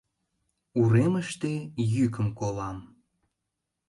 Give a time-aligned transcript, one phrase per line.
[0.79, 1.51] Уремыште
[1.93, 2.77] йӱкым колам: